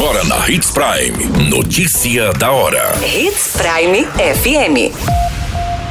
Agora 0.00 0.24
na 0.24 0.48
Hits 0.48 0.70
Prime. 0.70 1.50
Notícia 1.50 2.32
da 2.32 2.50
hora. 2.50 2.94
Hits 3.04 3.52
Prime 3.52 4.06
FM. 4.06 4.94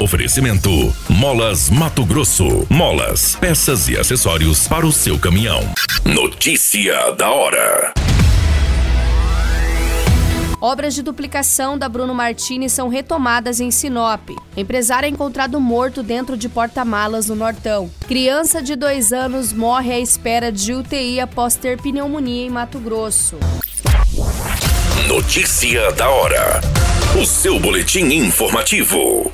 Oferecimento: 0.02 0.92
Molas 1.08 1.70
Mato 1.70 2.04
Grosso. 2.04 2.66
Molas, 2.72 3.36
peças 3.36 3.88
e 3.88 3.96
acessórios 3.96 4.68
para 4.68 4.84
o 4.84 4.92
seu 4.92 5.20
caminhão. 5.20 5.62
Notícia 6.04 7.12
da 7.12 7.30
hora. 7.30 7.94
Obras 10.60 10.96
de 10.96 11.04
duplicação 11.04 11.78
da 11.78 11.88
Bruno 11.88 12.16
Martini 12.16 12.68
são 12.68 12.90
retomadas 12.90 13.60
em 13.60 13.70
Sinop. 13.70 14.32
Empresário 14.58 15.06
é 15.06 15.10
encontrado 15.10 15.60
morto 15.60 16.02
dentro 16.02 16.36
de 16.36 16.50
porta-malas 16.50 17.28
no 17.28 17.36
Nortão. 17.36 17.92
Criança 18.08 18.60
de 18.60 18.76
dois 18.76 19.14
anos 19.14 19.54
morre 19.54 19.94
à 19.94 20.00
espera 20.00 20.52
de 20.52 20.74
UTI 20.74 21.20
após 21.20 21.56
ter 21.56 21.80
pneumonia 21.80 22.48
em 22.48 22.50
Mato 22.50 22.80
Grosso. 22.80 23.38
Notícia 25.08 25.92
da 25.94 26.10
hora. 26.10 26.60
O 27.20 27.26
seu 27.26 27.60
boletim 27.60 28.06
informativo. 28.06 29.32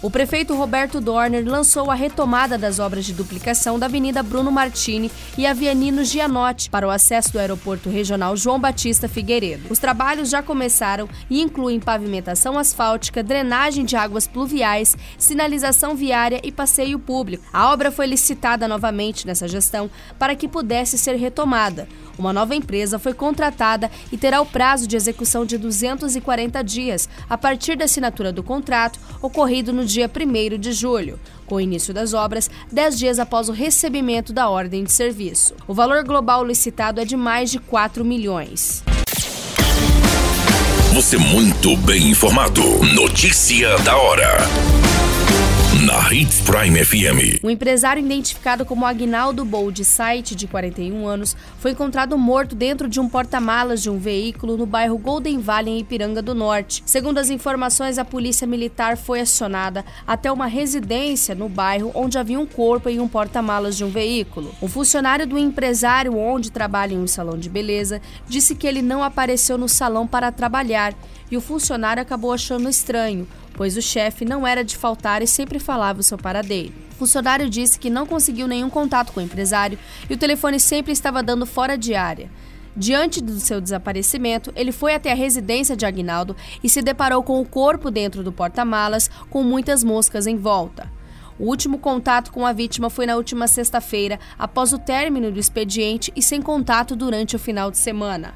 O 0.00 0.10
prefeito 0.10 0.54
Roberto 0.54 1.00
Dorner 1.00 1.44
lançou 1.44 1.90
a 1.90 1.94
retomada 1.94 2.56
das 2.56 2.78
obras 2.78 3.04
de 3.04 3.12
duplicação 3.12 3.80
da 3.80 3.86
Avenida 3.86 4.22
Bruno 4.22 4.52
Martini 4.52 5.10
e 5.36 5.44
Avianino 5.44 6.04
Gianotti 6.04 6.70
para 6.70 6.86
o 6.86 6.90
acesso 6.90 7.32
do 7.32 7.38
Aeroporto 7.38 7.88
Regional 7.88 8.36
João 8.36 8.60
Batista 8.60 9.08
Figueiredo. 9.08 9.64
Os 9.70 9.80
trabalhos 9.80 10.30
já 10.30 10.40
começaram 10.40 11.08
e 11.28 11.42
incluem 11.42 11.80
pavimentação 11.80 12.56
asfáltica, 12.56 13.24
drenagem 13.24 13.84
de 13.84 13.96
águas 13.96 14.28
pluviais, 14.28 14.96
sinalização 15.18 15.96
viária 15.96 16.40
e 16.44 16.52
passeio 16.52 16.98
público. 16.98 17.44
A 17.52 17.72
obra 17.72 17.90
foi 17.90 18.06
licitada 18.06 18.68
novamente 18.68 19.26
nessa 19.26 19.48
gestão 19.48 19.90
para 20.16 20.36
que 20.36 20.46
pudesse 20.46 20.96
ser 20.96 21.16
retomada. 21.16 21.88
Uma 22.18 22.32
nova 22.32 22.54
empresa 22.54 22.98
foi 22.98 23.14
contratada 23.14 23.90
e 24.10 24.16
terá 24.16 24.40
o 24.40 24.46
prazo 24.46 24.88
de 24.88 24.96
execução 24.96 25.46
de 25.46 25.56
240 25.56 26.62
dias, 26.64 27.08
a 27.30 27.38
partir 27.38 27.76
da 27.76 27.84
assinatura 27.84 28.32
do 28.32 28.42
contrato, 28.42 28.98
ocorrido 29.22 29.72
no 29.72 29.84
dia 29.84 30.10
1 30.10 30.58
de 30.58 30.72
julho, 30.72 31.18
com 31.46 31.54
o 31.54 31.60
início 31.60 31.94
das 31.94 32.14
obras 32.14 32.50
10 32.72 32.98
dias 32.98 33.18
após 33.18 33.48
o 33.48 33.52
recebimento 33.52 34.32
da 34.32 34.48
ordem 34.48 34.82
de 34.82 34.90
serviço. 34.90 35.54
O 35.68 35.72
valor 35.72 36.02
global 36.02 36.44
licitado 36.44 37.00
é 37.00 37.04
de 37.04 37.16
mais 37.16 37.50
de 37.50 37.60
4 37.60 38.04
milhões. 38.04 38.82
Você 40.92 41.16
muito 41.16 41.76
bem 41.76 42.08
informado. 42.08 42.62
Notícia 42.94 43.78
da 43.78 43.96
hora 43.96 44.38
na 45.76 46.12
Hits 46.12 46.40
Prime 46.40 46.82
FM. 46.82 47.44
Um 47.44 47.50
empresário 47.50 48.02
identificado 48.02 48.64
como 48.64 48.86
Agnaldo 48.86 49.44
Bold 49.44 49.84
Site, 49.84 50.34
de 50.34 50.46
41 50.46 51.06
anos, 51.06 51.36
foi 51.58 51.72
encontrado 51.72 52.16
morto 52.16 52.54
dentro 52.54 52.88
de 52.88 52.98
um 52.98 53.08
porta-malas 53.08 53.82
de 53.82 53.90
um 53.90 53.98
veículo 53.98 54.56
no 54.56 54.64
bairro 54.64 54.96
Golden 54.96 55.38
Valley, 55.38 55.74
em 55.74 55.80
Ipiranga 55.80 56.22
do 56.22 56.34
Norte. 56.34 56.82
Segundo 56.86 57.18
as 57.18 57.28
informações, 57.28 57.98
a 57.98 58.04
polícia 58.04 58.46
militar 58.46 58.96
foi 58.96 59.20
acionada 59.20 59.84
até 60.06 60.32
uma 60.32 60.46
residência 60.46 61.34
no 61.34 61.48
bairro 61.48 61.92
onde 61.94 62.18
havia 62.18 62.40
um 62.40 62.46
corpo 62.46 62.88
e 62.88 62.98
um 62.98 63.06
porta-malas 63.06 63.76
de 63.76 63.84
um 63.84 63.90
veículo. 63.90 64.54
Um 64.62 64.68
funcionário 64.68 65.26
do 65.26 65.38
empresário 65.38 66.16
onde 66.16 66.50
trabalha 66.50 66.94
em 66.94 66.98
um 66.98 67.06
salão 67.06 67.38
de 67.38 67.50
beleza 67.50 68.00
disse 68.26 68.54
que 68.54 68.66
ele 68.66 68.80
não 68.80 69.02
apareceu 69.02 69.58
no 69.58 69.68
salão 69.68 70.06
para 70.06 70.32
trabalhar 70.32 70.94
e 71.30 71.36
o 71.36 71.42
funcionário 71.42 72.00
acabou 72.00 72.32
achando 72.32 72.70
estranho 72.70 73.28
pois 73.58 73.76
o 73.76 73.82
chefe 73.82 74.24
não 74.24 74.46
era 74.46 74.62
de 74.62 74.76
faltar 74.76 75.20
e 75.20 75.26
sempre 75.26 75.58
falava 75.58 75.98
o 75.98 76.02
seu 76.04 76.16
paradeiro. 76.16 76.72
O 76.92 76.94
funcionário 76.94 77.50
disse 77.50 77.76
que 77.76 77.90
não 77.90 78.06
conseguiu 78.06 78.46
nenhum 78.46 78.70
contato 78.70 79.12
com 79.12 79.18
o 79.18 79.22
empresário 79.22 79.76
e 80.08 80.14
o 80.14 80.16
telefone 80.16 80.60
sempre 80.60 80.92
estava 80.92 81.24
dando 81.24 81.44
fora 81.44 81.76
de 81.76 81.92
área. 81.92 82.30
Diante 82.76 83.20
do 83.20 83.40
seu 83.40 83.60
desaparecimento, 83.60 84.52
ele 84.54 84.70
foi 84.70 84.94
até 84.94 85.10
a 85.10 85.16
residência 85.16 85.76
de 85.76 85.84
Agnaldo 85.84 86.36
e 86.62 86.68
se 86.68 86.80
deparou 86.80 87.20
com 87.24 87.40
o 87.40 87.44
corpo 87.44 87.90
dentro 87.90 88.22
do 88.22 88.30
porta-malas, 88.30 89.10
com 89.28 89.42
muitas 89.42 89.82
moscas 89.82 90.28
em 90.28 90.36
volta. 90.36 90.88
O 91.36 91.46
último 91.46 91.78
contato 91.78 92.30
com 92.30 92.46
a 92.46 92.52
vítima 92.52 92.88
foi 92.88 93.06
na 93.06 93.16
última 93.16 93.48
sexta-feira, 93.48 94.20
após 94.38 94.72
o 94.72 94.78
término 94.78 95.32
do 95.32 95.40
expediente 95.40 96.12
e 96.14 96.22
sem 96.22 96.40
contato 96.40 96.94
durante 96.94 97.34
o 97.34 97.40
final 97.40 97.72
de 97.72 97.78
semana. 97.78 98.34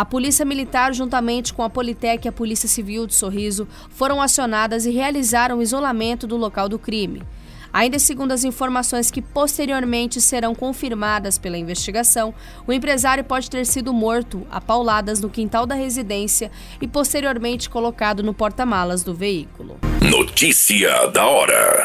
A 0.00 0.04
Polícia 0.06 0.46
Militar, 0.46 0.94
juntamente 0.94 1.52
com 1.52 1.62
a 1.62 1.68
Politec 1.68 2.24
e 2.24 2.28
a 2.30 2.32
Polícia 2.32 2.66
Civil 2.66 3.06
de 3.06 3.14
Sorriso, 3.14 3.68
foram 3.90 4.22
acionadas 4.22 4.86
e 4.86 4.90
realizaram 4.90 5.58
o 5.58 5.62
isolamento 5.62 6.26
do 6.26 6.38
local 6.38 6.70
do 6.70 6.78
crime. 6.78 7.22
Ainda 7.70 7.98
segundo 7.98 8.32
as 8.32 8.42
informações 8.42 9.10
que 9.10 9.20
posteriormente 9.20 10.18
serão 10.18 10.54
confirmadas 10.54 11.36
pela 11.36 11.58
investigação, 11.58 12.32
o 12.66 12.72
empresário 12.72 13.22
pode 13.22 13.50
ter 13.50 13.66
sido 13.66 13.92
morto 13.92 14.46
a 14.50 14.58
pauladas 14.58 15.20
no 15.20 15.28
quintal 15.28 15.66
da 15.66 15.74
residência 15.74 16.50
e 16.80 16.88
posteriormente 16.88 17.68
colocado 17.68 18.22
no 18.22 18.32
porta-malas 18.32 19.02
do 19.02 19.12
veículo. 19.12 19.76
Notícia 20.00 21.08
da 21.08 21.26
hora. 21.26 21.84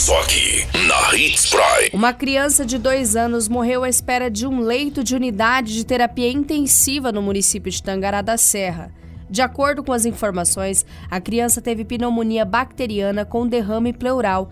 Só 0.00 0.18
aqui, 0.22 0.66
na 0.88 1.14
Hits 1.14 1.50
Prime. 1.50 1.90
Uma 1.92 2.14
criança 2.14 2.64
de 2.64 2.78
dois 2.78 3.16
anos 3.16 3.48
morreu 3.48 3.84
à 3.84 3.88
espera 3.88 4.30
de 4.30 4.46
um 4.46 4.60
leito 4.60 5.04
de 5.04 5.14
unidade 5.14 5.74
de 5.74 5.84
terapia 5.84 6.32
intensiva 6.32 7.12
no 7.12 7.20
município 7.20 7.70
de 7.70 7.82
Tangará 7.82 8.22
da 8.22 8.38
Serra. 8.38 8.90
De 9.28 9.42
acordo 9.42 9.84
com 9.84 9.92
as 9.92 10.06
informações, 10.06 10.86
a 11.10 11.20
criança 11.20 11.60
teve 11.60 11.84
pneumonia 11.84 12.46
bacteriana 12.46 13.26
com 13.26 13.46
derrame 13.46 13.92
pleural. 13.92 14.48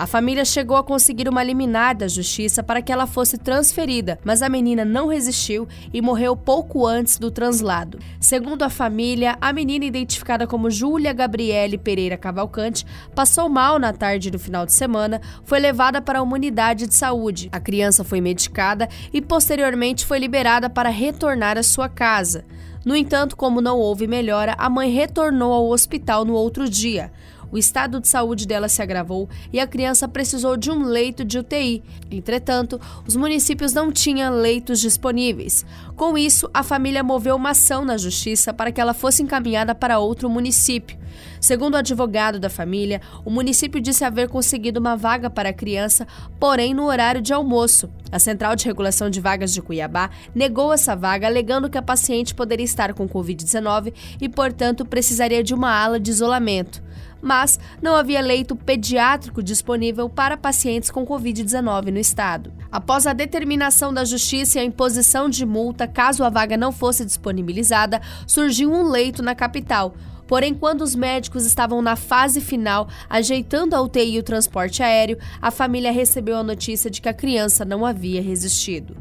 A 0.00 0.06
família 0.06 0.46
chegou 0.46 0.78
a 0.78 0.82
conseguir 0.82 1.28
uma 1.28 1.42
liminar 1.42 1.94
da 1.94 2.08
justiça 2.08 2.62
para 2.62 2.80
que 2.80 2.90
ela 2.90 3.06
fosse 3.06 3.36
transferida, 3.36 4.18
mas 4.24 4.40
a 4.40 4.48
menina 4.48 4.82
não 4.82 5.08
resistiu 5.08 5.68
e 5.92 6.00
morreu 6.00 6.34
pouco 6.34 6.86
antes 6.86 7.18
do 7.18 7.30
translado. 7.30 7.98
Segundo 8.18 8.62
a 8.62 8.70
família, 8.70 9.36
a 9.42 9.52
menina, 9.52 9.84
identificada 9.84 10.46
como 10.46 10.70
Júlia 10.70 11.12
Gabriele 11.12 11.76
Pereira 11.76 12.16
Cavalcante, 12.16 12.86
passou 13.14 13.46
mal 13.50 13.78
na 13.78 13.92
tarde 13.92 14.30
do 14.30 14.38
final 14.38 14.64
de 14.64 14.72
semana, 14.72 15.20
foi 15.44 15.60
levada 15.60 16.00
para 16.00 16.22
uma 16.22 16.32
unidade 16.32 16.86
de 16.86 16.94
saúde. 16.94 17.50
A 17.52 17.60
criança 17.60 18.02
foi 18.02 18.22
medicada 18.22 18.88
e 19.12 19.20
posteriormente 19.20 20.06
foi 20.06 20.18
liberada 20.18 20.70
para 20.70 20.88
retornar 20.88 21.58
à 21.58 21.62
sua 21.62 21.90
casa. 21.90 22.46
No 22.86 22.96
entanto, 22.96 23.36
como 23.36 23.60
não 23.60 23.76
houve 23.76 24.06
melhora, 24.06 24.54
a 24.56 24.70
mãe 24.70 24.90
retornou 24.90 25.52
ao 25.52 25.68
hospital 25.68 26.24
no 26.24 26.32
outro 26.32 26.70
dia 26.70 27.12
o 27.50 27.58
estado 27.58 28.00
de 28.00 28.08
saúde 28.08 28.46
dela 28.46 28.68
se 28.68 28.82
agravou 28.82 29.28
e 29.52 29.60
a 29.60 29.66
criança 29.66 30.08
precisou 30.08 30.56
de 30.56 30.70
um 30.70 30.84
leito 30.84 31.24
de 31.24 31.38
UTI. 31.38 31.82
Entretanto, 32.10 32.80
os 33.06 33.16
municípios 33.16 33.72
não 33.72 33.90
tinham 33.92 34.34
leitos 34.34 34.80
disponíveis. 34.80 35.64
Com 35.96 36.16
isso, 36.16 36.48
a 36.54 36.62
família 36.62 37.02
moveu 37.02 37.36
uma 37.36 37.50
ação 37.50 37.84
na 37.84 37.96
justiça 37.96 38.52
para 38.52 38.72
que 38.72 38.80
ela 38.80 38.94
fosse 38.94 39.22
encaminhada 39.22 39.74
para 39.74 39.98
outro 39.98 40.28
município. 40.30 40.98
Segundo 41.40 41.74
o 41.74 41.78
advogado 41.78 42.38
da 42.38 42.50
família, 42.50 43.00
o 43.24 43.30
município 43.30 43.80
disse 43.80 44.04
haver 44.04 44.28
conseguido 44.28 44.78
uma 44.78 44.96
vaga 44.96 45.30
para 45.30 45.48
a 45.48 45.54
criança, 45.54 46.06
porém 46.38 46.74
no 46.74 46.84
horário 46.84 47.20
de 47.20 47.32
almoço. 47.32 47.90
A 48.12 48.18
Central 48.18 48.54
de 48.54 48.66
Regulação 48.66 49.08
de 49.08 49.20
Vagas 49.20 49.52
de 49.52 49.62
Cuiabá 49.62 50.10
negou 50.34 50.72
essa 50.72 50.94
vaga, 50.94 51.26
alegando 51.26 51.70
que 51.70 51.78
a 51.78 51.82
paciente 51.82 52.34
poderia 52.34 52.64
estar 52.64 52.92
com 52.92 53.08
Covid-19 53.08 53.92
e, 54.20 54.28
portanto, 54.28 54.84
precisaria 54.84 55.42
de 55.42 55.54
uma 55.54 55.72
ala 55.72 55.98
de 55.98 56.10
isolamento 56.10 56.82
mas 57.20 57.58
não 57.82 57.94
havia 57.94 58.20
leito 58.20 58.56
pediátrico 58.56 59.42
disponível 59.42 60.08
para 60.08 60.36
pacientes 60.36 60.90
com 60.90 61.06
Covid-19 61.06 61.90
no 61.90 61.98
estado. 61.98 62.52
Após 62.70 63.06
a 63.06 63.12
determinação 63.12 63.92
da 63.92 64.04
Justiça 64.04 64.58
e 64.58 64.62
a 64.62 64.64
imposição 64.64 65.28
de 65.28 65.44
multa 65.44 65.86
caso 65.86 66.24
a 66.24 66.30
vaga 66.30 66.56
não 66.56 66.72
fosse 66.72 67.04
disponibilizada, 67.04 68.00
surgiu 68.26 68.72
um 68.72 68.88
leito 68.88 69.22
na 69.22 69.34
capital. 69.34 69.94
Porém, 70.30 70.54
quando 70.54 70.82
os 70.82 70.94
médicos 70.94 71.44
estavam 71.44 71.82
na 71.82 71.96
fase 71.96 72.40
final, 72.40 72.88
ajeitando 73.08 73.74
a 73.74 73.80
UTI 73.80 74.14
e 74.14 74.18
o 74.20 74.22
transporte 74.22 74.80
aéreo, 74.80 75.18
a 75.42 75.50
família 75.50 75.90
recebeu 75.90 76.36
a 76.36 76.44
notícia 76.44 76.88
de 76.88 77.00
que 77.00 77.08
a 77.08 77.12
criança 77.12 77.64
não 77.64 77.84
havia 77.84 78.22
resistido. 78.22 78.96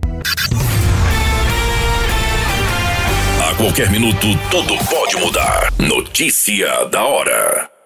A 3.48 3.56
qualquer 3.56 3.92
minuto, 3.92 4.26
tudo 4.50 4.76
pode 4.90 5.18
mudar. 5.18 5.72
Notícia 5.78 6.86
da 6.86 7.04
hora. 7.06 7.79